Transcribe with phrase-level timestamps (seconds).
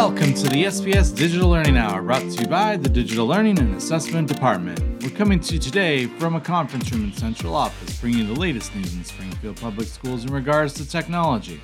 [0.00, 3.74] Welcome to the SPS Digital Learning Hour, brought to you by the Digital Learning and
[3.74, 5.02] Assessment Department.
[5.02, 8.38] We're coming to you today from a conference room in Central Office, bringing you the
[8.38, 11.60] latest news in Springfield Public Schools in regards to technology,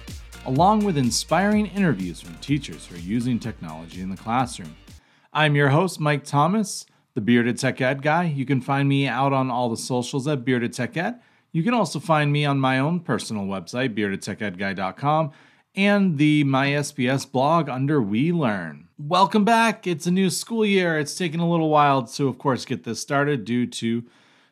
[0.46, 4.74] along with inspiring interviews from teachers who are using technology in the classroom.
[5.32, 8.24] I'm your host, Mike Thomas, the Bearded Tech Ed guy.
[8.24, 11.20] You can find me out on all the socials at Bearded Tech Ed.
[11.52, 15.30] You can also find me on my own personal website, beardedtechedguy.com
[15.74, 18.88] and the MySPS blog under We Learn.
[18.96, 19.86] Welcome back.
[19.86, 20.98] It's a new school year.
[20.98, 24.04] It's taken a little while to, of course, get this started due to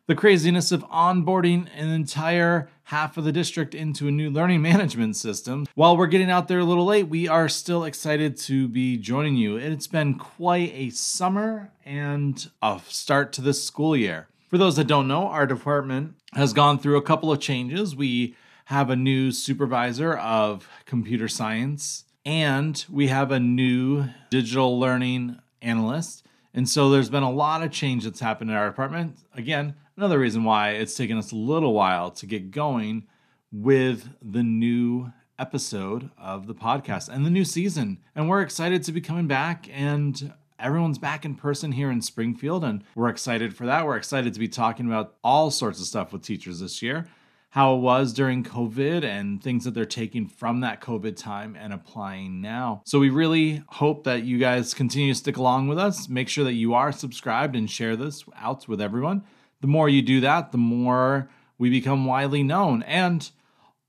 [0.08, 5.16] the craziness of onboarding an entire half of the district into a new learning management
[5.16, 5.66] system.
[5.74, 9.36] While we're getting out there a little late, we are still excited to be joining
[9.36, 9.56] you.
[9.56, 14.26] It's been quite a summer and a start to this school year.
[14.48, 17.94] For those that don't know, our department has gone through a couple of changes.
[17.94, 18.34] We
[18.72, 26.24] have a new supervisor of computer science, and we have a new digital learning analyst.
[26.54, 29.18] And so there's been a lot of change that's happened in our department.
[29.34, 33.06] Again, another reason why it's taken us a little while to get going
[33.52, 37.98] with the new episode of the podcast and the new season.
[38.14, 42.64] And we're excited to be coming back and everyone's back in person here in Springfield
[42.64, 43.84] and we're excited for that.
[43.84, 47.06] We're excited to be talking about all sorts of stuff with teachers this year
[47.52, 51.70] how it was during COVID and things that they're taking from that COVID time and
[51.74, 52.80] applying now.
[52.86, 56.08] So we really hope that you guys continue to stick along with us.
[56.08, 59.24] Make sure that you are subscribed and share this out with everyone.
[59.60, 62.84] The more you do that, the more we become widely known.
[62.84, 63.30] And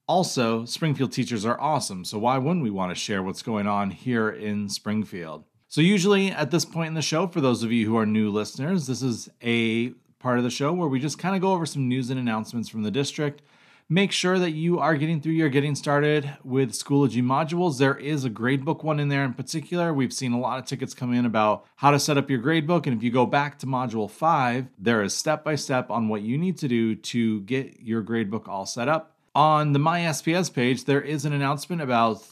[0.10, 2.04] also, Springfield teachers are awesome.
[2.04, 5.46] So why wouldn't we want to share what's going on here in Springfield?
[5.70, 8.30] So, usually at this point in the show, for those of you who are new
[8.30, 11.66] listeners, this is a part of the show where we just kind of go over
[11.66, 13.42] some news and announcements from the district.
[13.90, 17.80] Make sure that you are getting through your getting started with Schoology modules.
[17.80, 19.94] There is a gradebook one in there in particular.
[19.94, 22.88] We've seen a lot of tickets come in about how to set up your gradebook.
[22.88, 26.22] And if you go back to module five, there is step by step on what
[26.22, 29.18] you need to do to get your gradebook all set up.
[29.36, 32.24] On the My SPS page, there is an announcement about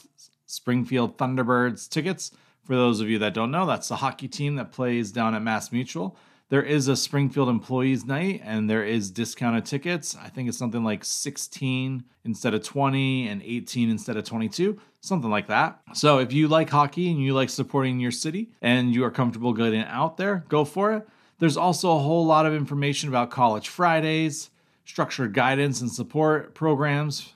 [0.46, 2.30] Springfield Thunderbirds tickets.
[2.64, 5.42] For those of you that don't know, that's the hockey team that plays down at
[5.42, 6.16] Mass Mutual.
[6.52, 10.14] There is a Springfield Employees Night and there is discounted tickets.
[10.22, 15.30] I think it's something like 16 instead of 20 and 18 instead of 22, something
[15.30, 15.80] like that.
[15.94, 19.54] So if you like hockey and you like supporting your city and you are comfortable
[19.54, 21.08] getting out there, go for it.
[21.38, 24.50] There's also a whole lot of information about College Fridays,
[24.84, 27.32] structured guidance and support programs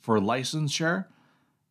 [0.00, 1.04] for licensure.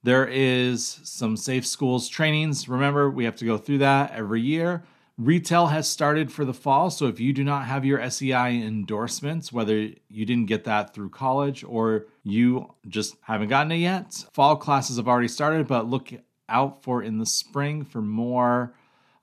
[0.04, 2.70] There is some safe schools trainings.
[2.70, 4.84] Remember, we have to go through that every year.
[5.24, 9.54] Retail has started for the fall, so if you do not have your SEI endorsements,
[9.54, 9.78] whether
[10.10, 14.98] you didn't get that through college or you just haven't gotten it yet, fall classes
[14.98, 16.12] have already started, but look
[16.50, 18.74] out for in the spring for more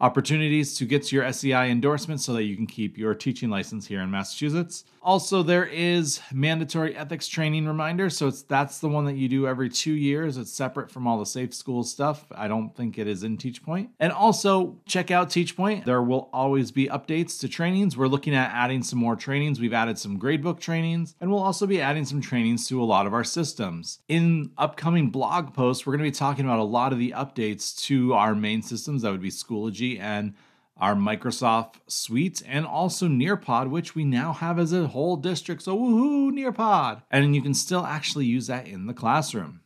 [0.00, 4.00] opportunities to get your SEI endorsement so that you can keep your teaching license here
[4.00, 4.84] in Massachusetts.
[5.02, 8.10] Also, there is mandatory ethics training reminder.
[8.10, 10.36] So it's that's the one that you do every two years.
[10.36, 12.26] It's separate from all the safe school stuff.
[12.32, 13.88] I don't think it is in TeachPoint.
[13.98, 15.86] And also check out TeachPoint.
[15.86, 17.96] There will always be updates to trainings.
[17.96, 19.58] We're looking at adding some more trainings.
[19.58, 23.06] We've added some gradebook trainings, and we'll also be adding some trainings to a lot
[23.06, 24.00] of our systems.
[24.08, 27.80] In upcoming blog posts, we're going to be talking about a lot of the updates
[27.84, 29.02] to our main systems.
[29.02, 30.34] That would be Schoology and
[30.76, 35.62] our Microsoft suite, and also Nearpod, which we now have as a whole district.
[35.62, 37.02] So, woohoo, Nearpod!
[37.10, 39.60] And you can still actually use that in the classroom.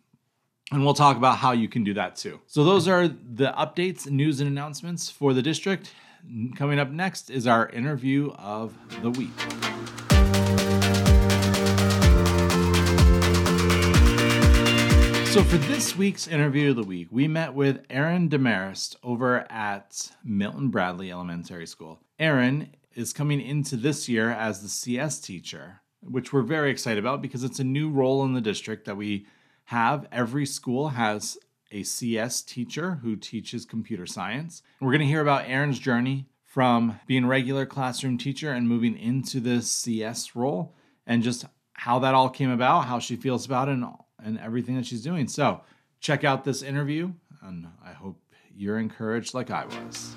[0.73, 2.41] And we'll talk about how you can do that too.
[2.47, 5.93] So, those are the updates, news, and announcements for the district.
[6.57, 10.14] Coming up next is our interview of the week.
[15.35, 20.13] So, for this week's interview of the week, we met with Erin Demarest over at
[20.23, 21.99] Milton Bradley Elementary School.
[22.21, 27.21] Erin is coming into this year as the CS teacher, which we're very excited about
[27.21, 29.27] because it's a new role in the district that we
[29.65, 30.07] have.
[30.13, 31.37] Every school has
[31.73, 34.63] a CS teacher who teaches computer science.
[34.81, 38.97] We're going to hear about Erin's journey from being a regular classroom teacher and moving
[38.97, 40.77] into this CS role
[41.09, 43.85] and just how that all came about, how she feels about it, and
[44.25, 45.29] and everything that she's doing.
[45.29, 45.61] So
[46.01, 47.13] check out this interview,
[47.43, 48.19] and I hope
[48.57, 50.15] you're encouraged like I was.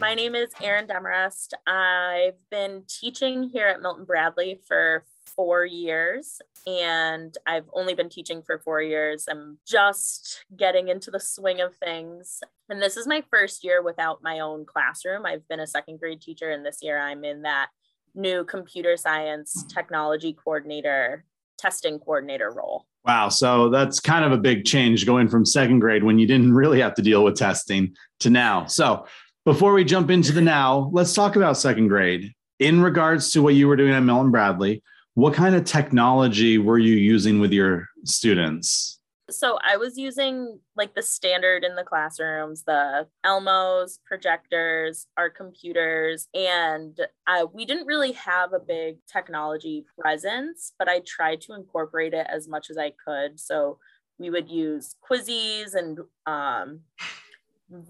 [0.00, 1.54] My name is Erin Demarest.
[1.66, 5.04] I've been teaching here at Milton Bradley for
[5.40, 9.24] four years, and I've only been teaching for four years.
[9.26, 12.42] I'm just getting into the swing of things.
[12.68, 15.24] And this is my first year without my own classroom.
[15.24, 17.68] I've been a second grade teacher, and this year I'm in that
[18.14, 21.24] new computer science technology coordinator
[21.56, 22.84] testing coordinator role.
[23.06, 23.30] Wow.
[23.30, 26.82] So that's kind of a big change going from second grade when you didn't really
[26.82, 28.66] have to deal with testing to now.
[28.66, 29.06] So
[29.46, 32.34] before we jump into the now, let's talk about second grade.
[32.58, 34.82] In regards to what you were doing at Milton Bradley,
[35.14, 39.00] what kind of technology were you using with your students?
[39.30, 46.28] so I was using like the standard in the classrooms, the Elmos, projectors, our computers,
[46.34, 52.14] and uh, we didn't really have a big technology presence, but I tried to incorporate
[52.14, 53.38] it as much as I could.
[53.40, 53.78] So
[54.18, 56.80] we would use Quizizz and um,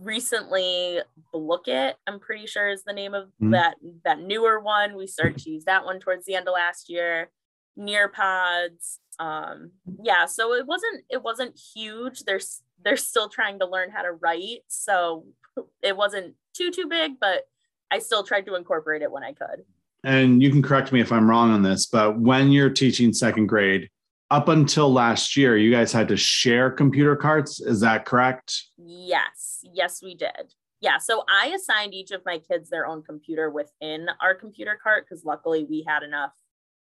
[0.01, 1.01] recently
[1.35, 3.51] Blooket, I'm pretty sure is the name of mm-hmm.
[3.51, 4.97] that that newer one.
[4.97, 7.31] We started to use that one towards the end of last year.
[7.79, 9.71] Nearpods, um
[10.03, 12.41] yeah so it wasn't it wasn't huge they're
[12.83, 15.25] they're still trying to learn how to write so
[15.83, 17.43] it wasn't too too big but
[17.91, 19.65] i still tried to incorporate it when i could
[20.05, 23.47] and you can correct me if i'm wrong on this but when you're teaching second
[23.47, 23.91] grade
[24.31, 29.65] up until last year you guys had to share computer carts is that correct yes
[29.75, 34.07] yes we did yeah so i assigned each of my kids their own computer within
[34.23, 36.33] our computer cart because luckily we had enough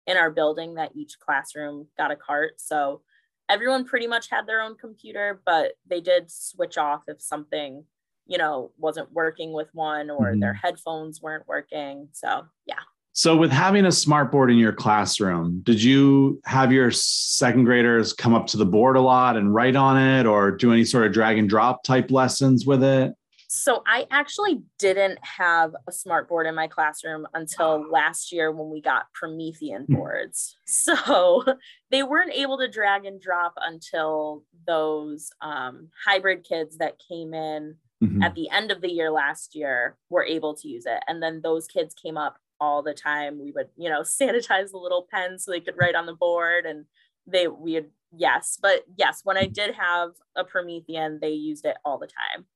[0.07, 2.55] in our building that each classroom got a cart.
[2.61, 3.03] So
[3.49, 7.85] everyone pretty much had their own computer, but they did switch off if something,
[8.27, 10.41] you know, wasn't working with one or mm-hmm.
[10.41, 12.09] their headphones weren't working.
[12.13, 12.81] So, yeah.
[13.13, 18.13] So, with having a smart board in your classroom, did you have your second graders
[18.13, 21.07] come up to the board a lot and write on it or do any sort
[21.07, 23.15] of drag and drop type lessons with it?
[23.53, 28.71] So I actually didn't have a smart board in my classroom until last year when
[28.71, 29.95] we got Promethean hmm.
[29.95, 30.57] boards.
[30.67, 31.45] So
[31.91, 37.75] they weren't able to drag and drop until those um, hybrid kids that came in
[38.01, 38.23] mm-hmm.
[38.23, 41.03] at the end of the year last year were able to use it.
[41.09, 43.41] And then those kids came up all the time.
[43.41, 46.67] We would, you know, sanitize the little pens so they could write on the board
[46.67, 46.85] and
[47.27, 47.87] they we had
[48.17, 49.53] yes, but yes, when I mm-hmm.
[49.53, 52.47] did have a Promethean, they used it all the time.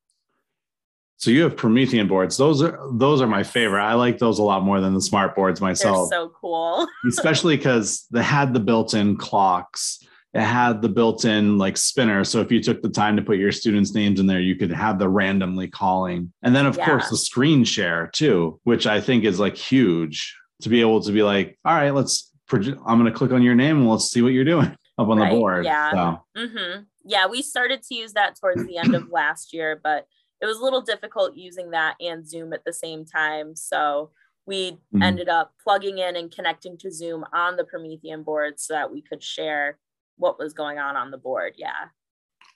[1.17, 2.37] So you have Promethean boards.
[2.37, 3.83] Those are those are my favorite.
[3.83, 6.11] I like those a lot more than the smart boards myself.
[6.11, 6.87] They're so cool.
[7.09, 10.01] Especially because they had the built-in clocks.
[10.35, 12.25] It had the built-in like spinner.
[12.25, 14.73] So if you took the time to put your students' names in there, you could
[14.73, 16.33] have the randomly calling.
[16.43, 16.87] And then of yeah.
[16.87, 21.13] course the screen share too, which I think is like huge to be able to
[21.13, 24.23] be like, all right, let's I'm going to click on your name and let's see
[24.23, 25.31] what you're doing up on right.
[25.31, 25.65] the board.
[25.65, 25.91] Yeah.
[25.93, 26.25] So.
[26.37, 26.83] Mm-hmm.
[27.05, 27.27] Yeah.
[27.27, 30.07] We started to use that towards the end of last year, but
[30.41, 33.55] it was a little difficult using that and Zoom at the same time.
[33.57, 34.11] So
[34.47, 35.03] we mm-hmm.
[35.03, 39.01] ended up plugging in and connecting to Zoom on the Promethean board so that we
[39.01, 39.79] could share
[40.17, 41.55] what was going on on the board.
[41.57, 41.73] Yeah.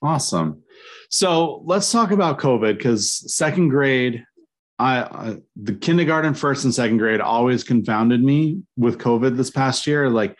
[0.02, 0.62] Awesome.
[1.10, 4.24] So let's talk about COVID because second grade,
[4.78, 9.86] I, I, the kindergarten, first and second grade always confounded me with COVID this past
[9.86, 10.08] year.
[10.08, 10.36] Like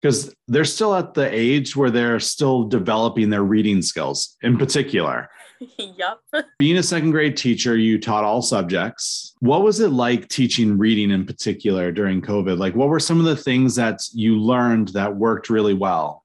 [0.00, 5.28] because they're still at the age where they're still developing their reading skills in particular.
[5.78, 6.18] yep.
[6.58, 9.34] Being a second grade teacher, you taught all subjects.
[9.40, 12.58] What was it like teaching reading in particular during COVID?
[12.58, 16.24] Like, what were some of the things that you learned that worked really well?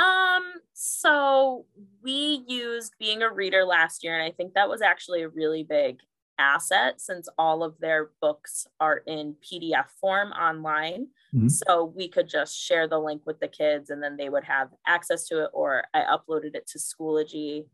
[0.00, 1.66] Um, so
[2.02, 5.62] we used being a reader last year, and I think that was actually a really
[5.62, 5.98] big
[6.38, 11.08] asset since all of their books are in PDF form online.
[11.34, 11.48] Mm-hmm.
[11.48, 14.70] So we could just share the link with the kids and then they would have
[14.86, 17.66] access to it or I uploaded it to Schoology.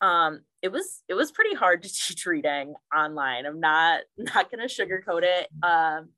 [0.00, 3.44] Um, it was it was pretty hard to teach reading online.
[3.44, 5.48] I'm not not gonna sugarcoat it.
[5.62, 6.10] Um,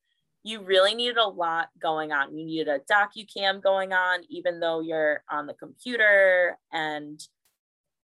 [0.44, 2.36] you really needed a lot going on.
[2.36, 6.56] You needed a docu-cam going on, even though you're on the computer.
[6.72, 7.20] And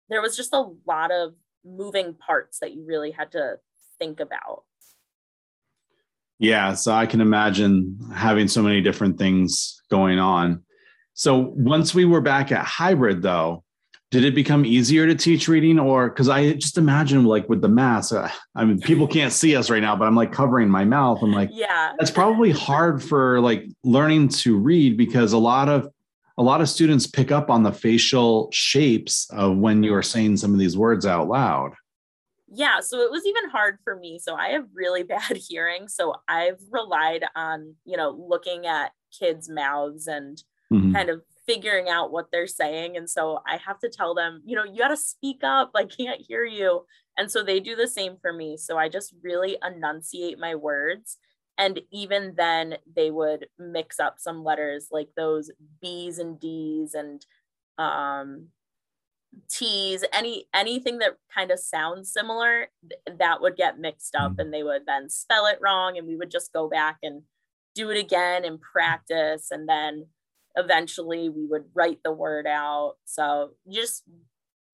[0.08, 1.34] there was just a lot of
[1.64, 3.56] moving parts that you really had to
[3.98, 4.64] think about.
[6.38, 10.62] Yeah, so I can imagine having so many different things going on.
[11.12, 13.62] So once we were back at hybrid, though,
[14.10, 17.68] did it become easier to teach reading or because i just imagine like with the
[17.68, 20.84] mask uh, i mean people can't see us right now but i'm like covering my
[20.84, 21.22] mouth.
[21.22, 21.92] I'm like yeah.
[21.98, 25.88] that's probably hard for like learning to read because a lot of
[26.38, 30.38] a lot of students pick up on the facial shapes of when you are saying
[30.38, 31.74] some of these words out loud.
[32.52, 34.18] Yeah so it was even hard for me.
[34.18, 35.88] So i have really bad hearing.
[35.88, 40.92] So i've relied on you know looking at kids mouths and mm-hmm.
[40.92, 44.54] kind of figuring out what they're saying and so i have to tell them you
[44.54, 46.84] know you got to speak up i can't hear you
[47.18, 51.16] and so they do the same for me so i just really enunciate my words
[51.58, 55.50] and even then they would mix up some letters like those
[55.82, 57.26] b's and d's and
[57.78, 58.46] um
[59.48, 64.40] t's any anything that kind of sounds similar th- that would get mixed up mm-hmm.
[64.40, 67.22] and they would then spell it wrong and we would just go back and
[67.74, 70.06] do it again and practice and then
[70.56, 72.94] eventually we would write the word out.
[73.04, 74.04] So just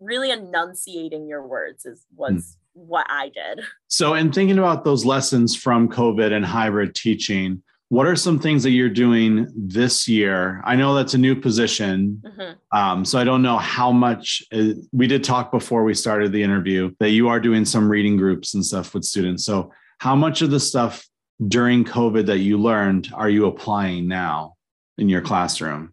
[0.00, 2.56] really enunciating your words is was mm.
[2.74, 3.64] what I did.
[3.88, 8.64] So in thinking about those lessons from COVID and hybrid teaching, what are some things
[8.64, 10.60] that you're doing this year?
[10.64, 12.20] I know that's a new position.
[12.26, 12.76] Mm-hmm.
[12.76, 16.42] Um, so I don't know how much uh, we did talk before we started the
[16.42, 19.44] interview that you are doing some reading groups and stuff with students.
[19.44, 21.06] So how much of the stuff
[21.46, 24.55] during COVID that you learned are you applying now
[24.98, 25.92] in your classroom?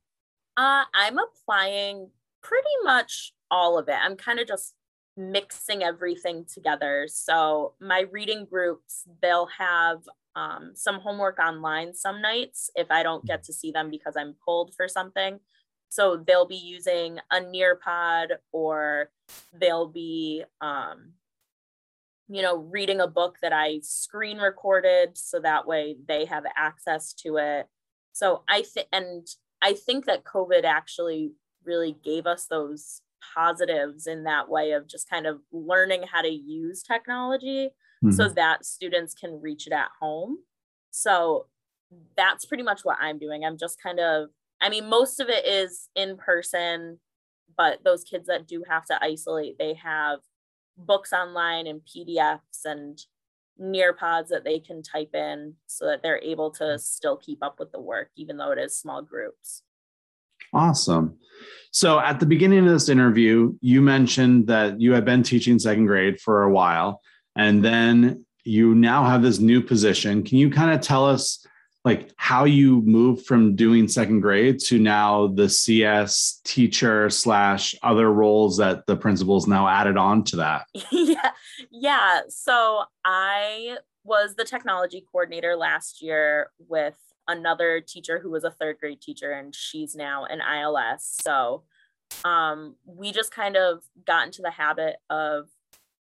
[0.57, 2.10] Uh, I'm applying
[2.41, 3.98] pretty much all of it.
[4.01, 4.74] I'm kind of just
[5.15, 7.07] mixing everything together.
[7.10, 10.00] So my reading groups, they'll have
[10.36, 14.36] um, some homework online some nights if I don't get to see them because I'm
[14.43, 15.39] pulled for something.
[15.89, 19.12] So they'll be using a Nearpod or
[19.53, 21.12] they'll be, um,
[22.29, 27.13] you know, reading a book that I screen recorded so that way they have access
[27.19, 27.67] to it.
[28.13, 29.27] So I think, and
[29.62, 31.34] I think that COVID actually
[31.65, 33.01] really gave us those
[33.36, 37.70] positives in that way of just kind of learning how to use technology
[38.03, 38.12] mm-hmm.
[38.12, 40.38] so that students can reach it at home.
[40.91, 41.48] So
[42.15, 43.43] that's pretty much what I'm doing.
[43.43, 44.29] I'm just kind of,
[44.62, 47.00] I mean, most of it is in person,
[47.58, 50.20] but those kids that do have to isolate, they have
[50.77, 53.00] books online and PDFs and
[53.62, 57.72] Nearpods that they can type in so that they're able to still keep up with
[57.72, 59.62] the work, even though it is small groups.
[60.53, 61.17] Awesome.
[61.72, 65.86] So at the beginning of this interview, you mentioned that you had been teaching second
[65.86, 67.01] grade for a while,
[67.36, 70.24] and then you now have this new position.
[70.24, 71.45] Can you kind of tell us
[71.84, 78.12] like how you move from doing second grade to now the CS teacher slash other
[78.12, 80.66] roles that the principal's now added on to that?
[80.92, 81.32] yeah.
[81.72, 82.22] Yeah.
[82.30, 86.98] So I was the technology coordinator last year with
[87.28, 91.18] another teacher who was a third grade teacher and she's now an ILS.
[91.22, 91.63] So
[92.24, 95.48] um, we just kind of got into the habit of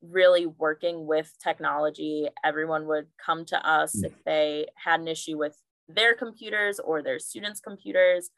[0.01, 2.27] really working with technology.
[2.43, 4.05] Everyone would come to us mm.
[4.05, 8.29] if they had an issue with their computers or their students' computers.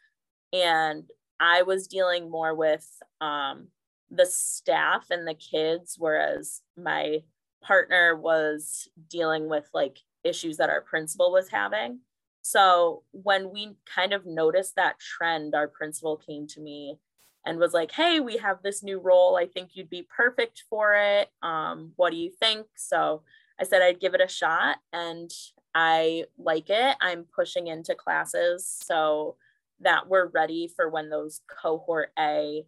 [0.53, 1.03] And
[1.39, 2.87] I was dealing more with
[3.19, 3.67] um,
[4.09, 7.19] the staff and the kids, whereas my
[7.63, 11.99] partner was dealing with like issues that our principal was having.
[12.41, 16.97] So when we kind of noticed that trend, our principal came to me
[17.45, 19.35] and was like, hey, we have this new role.
[19.35, 21.29] I think you'd be perfect for it.
[21.41, 22.67] Um, what do you think?
[22.75, 23.23] So
[23.59, 25.31] I said I'd give it a shot and
[25.73, 26.97] I like it.
[27.01, 29.35] I'm pushing into classes so
[29.79, 32.65] that we're ready for when those cohort A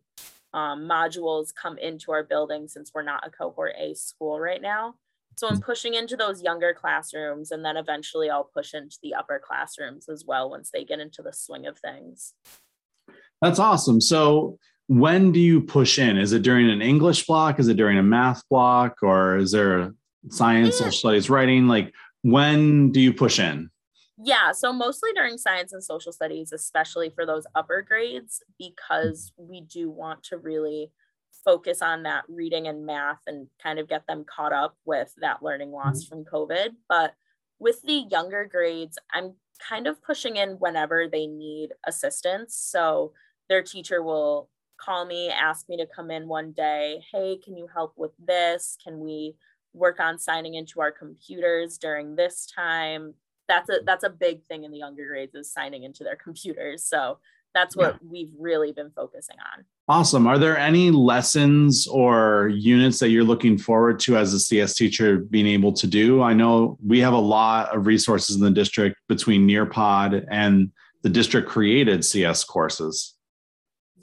[0.54, 4.96] um, modules come into our building since we're not a cohort A school right now.
[5.36, 9.42] So I'm pushing into those younger classrooms and then eventually I'll push into the upper
[9.44, 12.34] classrooms as well once they get into the swing of things.
[13.44, 14.00] That's awesome.
[14.00, 14.58] So
[14.88, 16.18] when do you push in?
[16.18, 17.60] Is it during an English block?
[17.60, 19.00] Is it during a math block?
[19.02, 19.94] Or is there
[20.30, 21.68] science, social studies, writing?
[21.68, 23.70] Like when do you push in?
[24.18, 29.60] Yeah, so mostly during science and social studies, especially for those upper grades, because we
[29.60, 30.92] do want to really
[31.44, 35.44] focus on that reading and math and kind of get them caught up with that
[35.44, 36.24] learning loss mm-hmm.
[36.24, 36.70] from COVID.
[36.88, 37.14] But
[37.60, 39.34] with the younger grades, I'm
[39.68, 42.56] kind of pushing in whenever they need assistance.
[42.56, 43.12] So
[43.50, 47.04] their teacher will call me, ask me to come in one day.
[47.12, 48.78] Hey, can you help with this?
[48.84, 49.36] Can we
[49.74, 53.14] work on signing into our computers during this time?
[53.48, 56.86] That's a that's a big thing in the younger grades is signing into their computers.
[56.86, 57.20] So
[57.54, 58.10] that's what yeah.
[58.10, 59.66] we've really been focusing on.
[59.88, 60.28] Awesome.
[60.28, 65.18] Are there any lessons or units that you're looking forward to as a CS teacher
[65.18, 66.24] being able to do?
[66.24, 70.72] I know we have a lot of resources in the district between Nearpod and
[71.04, 73.14] the district created CS courses.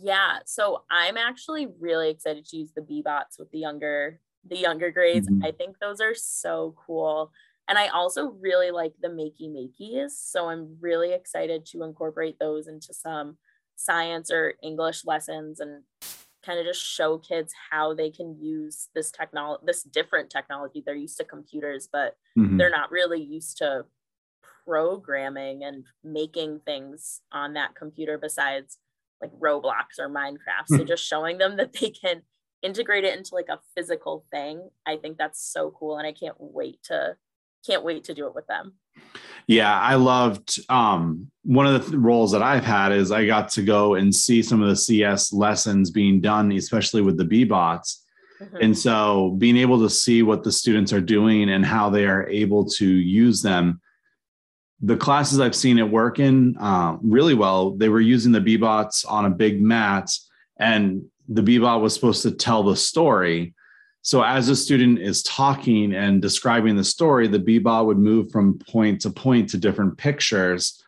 [0.03, 4.91] Yeah, so I'm actually really excited to use the Beebots with the younger the younger
[4.91, 5.29] grades.
[5.29, 5.45] Mm-hmm.
[5.45, 7.31] I think those are so cool.
[7.69, 10.13] And I also really like the makey makeys.
[10.13, 13.37] So I'm really excited to incorporate those into some
[13.77, 15.83] science or English lessons and
[16.43, 20.83] kind of just show kids how they can use this technology, this different technology.
[20.85, 22.57] They're used to computers, but mm-hmm.
[22.57, 23.85] they're not really used to
[24.65, 28.79] programming and making things on that computer besides
[29.21, 30.67] like Roblox or Minecraft.
[30.69, 32.23] so just showing them that they can
[32.63, 34.69] integrate it into like a physical thing.
[34.87, 35.99] I think that's so cool.
[35.99, 37.17] And I can't wait to
[37.67, 38.75] can't wait to do it with them.
[39.47, 43.51] Yeah, I loved um, one of the th- roles that I've had is I got
[43.51, 47.99] to go and see some of the CS lessons being done, especially with the Beebots.
[48.41, 48.57] Mm-hmm.
[48.61, 52.27] And so being able to see what the students are doing and how they are
[52.29, 53.81] able to use them
[54.83, 59.05] the classes I've seen it work in uh, really well, they were using the Beebots
[59.09, 60.11] on a big mat,
[60.59, 63.55] and the Beebot was supposed to tell the story.
[64.03, 68.59] So as a student is talking and describing the story, the Beebot would move from
[68.59, 70.83] point to point to different pictures,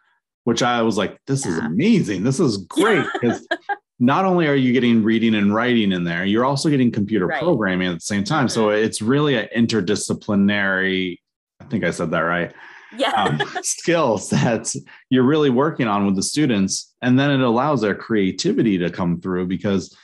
[0.45, 2.25] which I was like, this is amazing.
[2.25, 3.47] This is great because
[4.01, 7.43] not only are you getting reading and writing in there, you're also getting computer right.
[7.43, 8.47] programming at the same time.
[8.47, 8.55] Mm-hmm.
[8.55, 11.19] So it's really an interdisciplinary,
[11.61, 12.53] I think I said that right.
[12.97, 13.13] Yeah.
[13.13, 14.75] um, skills that
[15.11, 16.95] you're really working on with the students.
[17.03, 19.97] And then it allows their creativity to come through because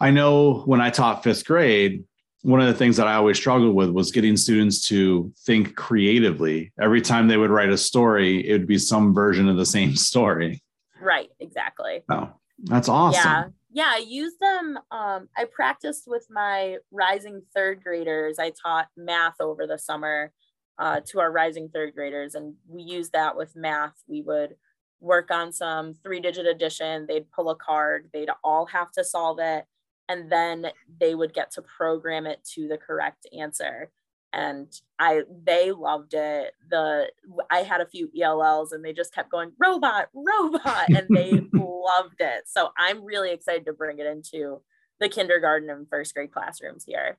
[0.00, 2.04] I know when I taught fifth grade,
[2.42, 6.72] one of the things that I always struggled with was getting students to think creatively.
[6.80, 9.96] Every time they would write a story, it would be some version of the same
[9.96, 10.62] story.
[11.00, 12.02] Right, exactly.
[12.10, 12.30] Oh,
[12.64, 13.22] that's awesome.
[13.24, 13.44] Yeah.
[13.70, 14.78] Yeah, I use them.
[14.90, 18.38] Um, I practiced with my rising third graders.
[18.38, 20.32] I taught math over the summer
[20.78, 23.94] uh, to our rising third graders, and we use that with math.
[24.06, 24.56] We would
[25.00, 27.06] work on some three digit addition.
[27.06, 29.64] They'd pull a card, they'd all have to solve it
[30.08, 30.66] and then
[31.00, 33.90] they would get to program it to the correct answer
[34.32, 37.10] and i they loved it the
[37.50, 42.20] i had a few ells and they just kept going robot robot and they loved
[42.20, 44.60] it so i'm really excited to bring it into
[45.00, 47.16] the kindergarten and first grade classrooms here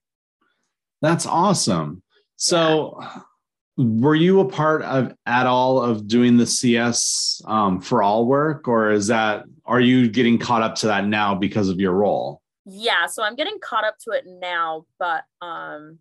[1.02, 2.04] that's awesome
[2.36, 3.22] so yeah.
[3.80, 8.68] Were you a part of at all of doing the cs um, for all work?
[8.68, 12.42] Or is that are you getting caught up to that now because of your role?
[12.66, 15.98] Yeah so i'm getting caught up to it now but um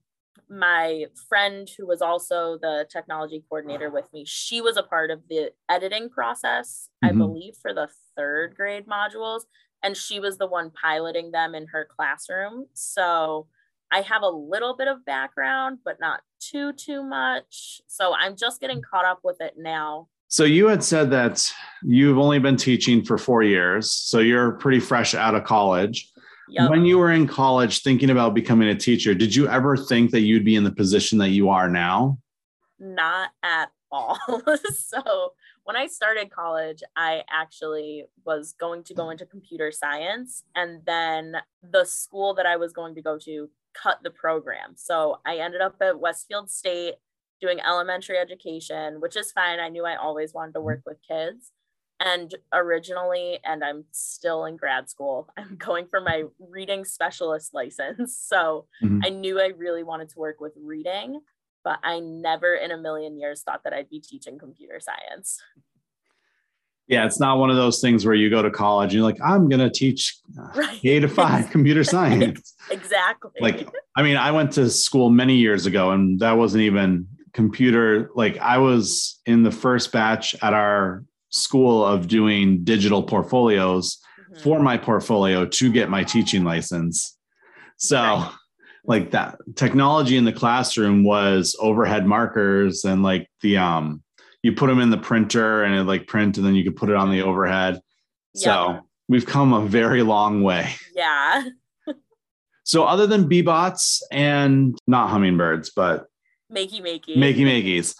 [0.50, 5.22] my friend who was also the technology coordinator with me she was a part of
[5.30, 7.14] the editing process mm-hmm.
[7.14, 9.42] i believe for the third grade modules
[9.82, 12.66] and she was the one piloting them in her classroom.
[12.74, 13.46] So
[13.90, 18.60] i have a little bit of background but not too too much so i'm just
[18.60, 21.50] getting caught up with it now so you had said that
[21.82, 26.12] you've only been teaching for four years so you're pretty fresh out of college
[26.50, 26.70] Yep.
[26.70, 30.20] When you were in college thinking about becoming a teacher, did you ever think that
[30.20, 32.18] you'd be in the position that you are now?
[32.78, 34.18] Not at all.
[34.74, 35.32] so,
[35.64, 40.42] when I started college, I actually was going to go into computer science.
[40.54, 44.74] And then the school that I was going to go to cut the program.
[44.76, 46.94] So, I ended up at Westfield State
[47.40, 49.60] doing elementary education, which is fine.
[49.60, 51.52] I knew I always wanted to work with kids
[52.00, 58.16] and originally and i'm still in grad school i'm going for my reading specialist license
[58.26, 59.00] so mm-hmm.
[59.04, 61.20] i knew i really wanted to work with reading
[61.64, 65.42] but i never in a million years thought that i'd be teaching computer science
[66.88, 69.20] yeah it's not one of those things where you go to college and you're like
[69.24, 70.16] i'm going to teach
[70.54, 70.80] right.
[70.80, 75.66] k to five computer science exactly like i mean i went to school many years
[75.66, 81.04] ago and that wasn't even computer like i was in the first batch at our
[81.30, 83.98] school of doing digital portfolios
[84.30, 84.42] mm-hmm.
[84.42, 87.16] for my portfolio to get my teaching license.
[87.76, 88.32] So, right.
[88.84, 94.02] like that technology in the classroom was overhead markers and like the um
[94.48, 96.88] you put them in the printer and it like print and then you could put
[96.88, 97.80] it on the overhead.
[98.34, 100.74] So, we've come a very long way.
[100.94, 101.44] Yeah.
[102.64, 106.06] so, other than Beebots and not hummingbirds, but
[106.52, 107.16] Makey Makey.
[107.16, 107.94] Makey Makeys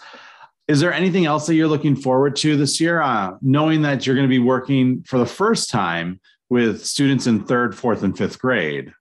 [0.68, 4.14] is there anything else that you're looking forward to this year, uh, knowing that you're
[4.14, 8.38] going to be working for the first time with students in third, fourth, and fifth
[8.38, 8.92] grade?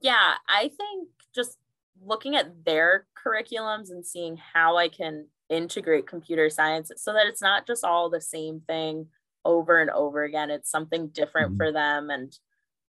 [0.00, 1.56] Yeah, I think just
[2.04, 7.42] looking at their curriculums and seeing how I can integrate computer science so that it's
[7.42, 9.06] not just all the same thing
[9.44, 10.50] over and over again.
[10.50, 11.56] It's something different mm-hmm.
[11.58, 12.10] for them.
[12.10, 12.36] And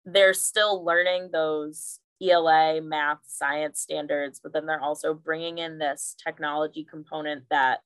[0.05, 6.15] they're still learning those ELA, math, science standards, but then they're also bringing in this
[6.21, 7.79] technology component that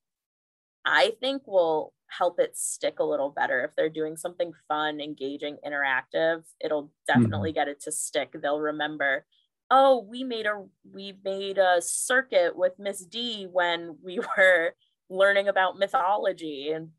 [0.86, 3.64] I think will help it stick a little better.
[3.64, 7.56] If they're doing something fun, engaging, interactive, it'll definitely mm-hmm.
[7.56, 8.36] get it to stick.
[8.42, 9.26] They'll remember,
[9.72, 14.76] oh, we made a we made a circuit with Miss D when we were
[15.10, 16.72] learning about mythology.
[16.72, 16.90] And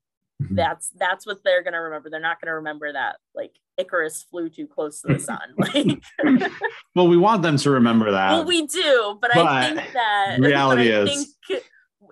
[0.42, 0.54] mm-hmm.
[0.54, 2.10] that's that's what they're going to remember.
[2.10, 5.40] They're not going to remember that like icarus flew too close to the sun.
[5.58, 6.50] Like
[6.94, 8.30] well we want them to remember that.
[8.32, 11.62] Well we do but, but i think that reality is think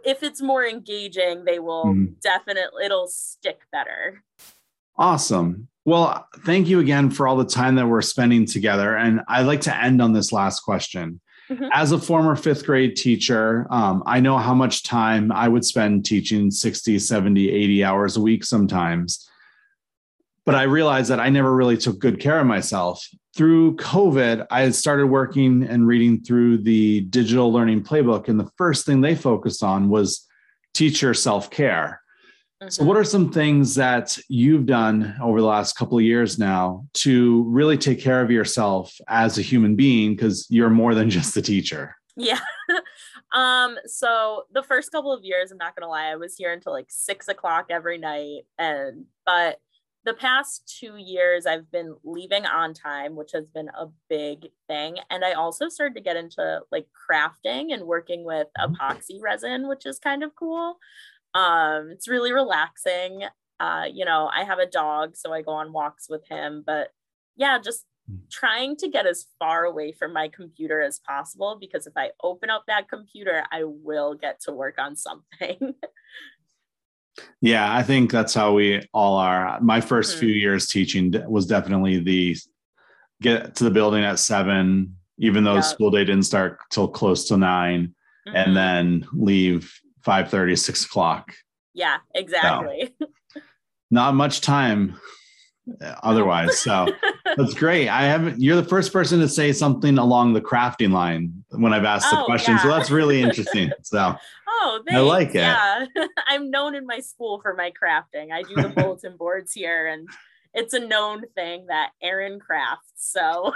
[0.05, 2.15] if it's more engaging they will mm-hmm.
[2.23, 4.23] definitely it'll stick better.
[4.97, 9.47] Awesome well thank you again for all the time that we're spending together and i'd
[9.47, 11.21] like to end on this last question
[11.53, 11.69] Mm-hmm.
[11.73, 16.05] As a former fifth grade teacher, um, I know how much time I would spend
[16.05, 19.29] teaching 60, 70, 80 hours a week sometimes.
[20.45, 23.07] But I realized that I never really took good care of myself.
[23.37, 28.29] Through COVID, I had started working and reading through the digital learning playbook.
[28.29, 30.27] And the first thing they focused on was
[30.75, 32.02] teacher self care.
[32.69, 36.87] So, what are some things that you've done over the last couple of years now
[36.95, 40.15] to really take care of yourself as a human being?
[40.15, 41.97] Because you're more than just the teacher.
[42.17, 42.41] Yeah.
[43.35, 46.73] um, so the first couple of years, I'm not gonna lie, I was here until
[46.73, 48.43] like six o'clock every night.
[48.59, 49.59] And but
[50.05, 54.97] the past two years I've been leaving on time, which has been a big thing.
[55.11, 58.75] And I also started to get into like crafting and working with mm-hmm.
[58.75, 60.79] epoxy resin, which is kind of cool.
[61.35, 63.23] Um, it's really relaxing.
[63.61, 66.89] Uh, you know, I have a dog, so I go on walks with him, but
[67.37, 68.19] yeah, just mm.
[68.31, 72.51] trying to get as far away from my computer as possible because if I open
[72.51, 75.75] up that computer, I will get to work on something.
[77.41, 79.61] yeah, I think that's how we all are.
[79.61, 80.21] My 1st mm-hmm.
[80.21, 82.37] few years teaching was definitely the
[83.21, 85.65] get to the building at seven, even though yep.
[85.65, 87.95] school day didn't start till close to 9
[88.27, 88.37] mm-hmm.
[88.37, 89.73] and then leave
[90.05, 91.33] 5 30, 6 o'clock.
[91.75, 92.95] Yeah, exactly.
[93.01, 93.41] So,
[93.91, 94.99] not much time
[95.81, 96.59] uh, otherwise.
[96.59, 96.89] So
[97.37, 97.89] that's great.
[97.89, 101.85] I haven't, you're the first person to say something along the crafting line when I've
[101.85, 102.55] asked oh, the question.
[102.55, 102.63] Yeah.
[102.63, 103.71] So that's really interesting.
[103.83, 104.17] So
[104.49, 104.99] oh, thanks.
[104.99, 105.35] I like it.
[105.35, 105.87] Yeah.
[106.27, 108.33] I'm known in my school for my crafting.
[108.33, 110.09] I do the bulletin boards here and
[110.55, 112.91] it's a known thing that Erin crafts.
[112.97, 113.55] So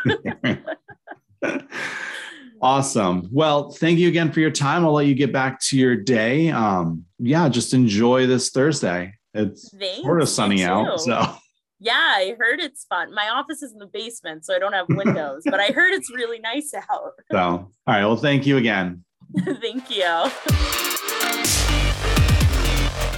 [2.62, 3.28] Awesome.
[3.30, 4.84] Well, thank you again for your time.
[4.84, 6.50] I'll let you get back to your day.
[6.50, 9.14] Um, yeah, just enjoy this Thursday.
[9.34, 11.00] It's Thanks, sort of sunny out.
[11.00, 11.34] So
[11.78, 13.14] yeah, I heard it's fun.
[13.14, 16.10] My office is in the basement, so I don't have windows, but I heard it's
[16.10, 17.12] really nice out.
[17.30, 18.04] So all right.
[18.04, 19.04] Well, thank you again.
[19.60, 20.30] thank you.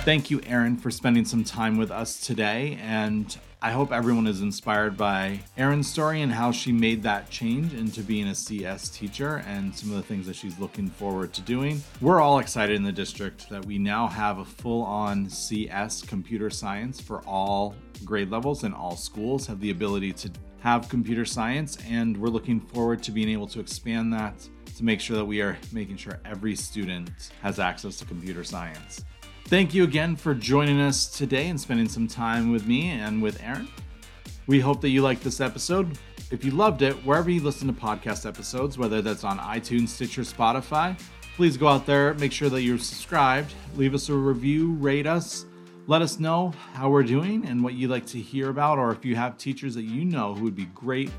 [0.04, 2.78] Thank you, Erin, for spending some time with us today.
[2.82, 7.74] And I hope everyone is inspired by Erin's story and how she made that change
[7.74, 11.40] into being a CS teacher and some of the things that she's looking forward to
[11.40, 11.82] doing.
[12.00, 16.50] We're all excited in the district that we now have a full on CS computer
[16.50, 21.78] science for all grade levels and all schools have the ability to have computer science.
[21.88, 24.34] And we're looking forward to being able to expand that
[24.76, 27.10] to make sure that we are making sure every student
[27.42, 29.04] has access to computer science.
[29.48, 33.42] Thank you again for joining us today and spending some time with me and with
[33.42, 33.66] Erin.
[34.46, 35.98] We hope that you liked this episode.
[36.30, 40.20] If you loved it, wherever you listen to podcast episodes, whether that's on iTunes, Stitcher,
[40.20, 41.00] Spotify,
[41.34, 45.46] please go out there, make sure that you're subscribed, leave us a review, rate us,
[45.86, 49.02] let us know how we're doing and what you'd like to hear about, or if
[49.02, 51.10] you have teachers that you know who would be great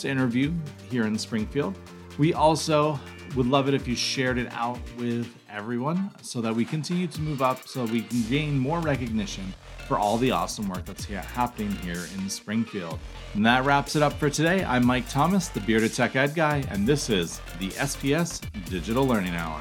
[0.00, 0.52] to interview
[0.90, 1.74] here in Springfield.
[2.18, 2.98] We also
[3.36, 7.20] would love it if you shared it out with everyone so that we continue to
[7.20, 9.54] move up so we can gain more recognition
[9.86, 12.98] for all the awesome work that's happening here in Springfield.
[13.34, 14.64] And that wraps it up for today.
[14.64, 19.34] I'm Mike Thomas, the Bearded Tech Ed Guy, and this is the SPS Digital Learning
[19.34, 19.60] Hour.